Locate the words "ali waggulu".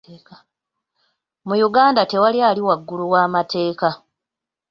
2.49-3.03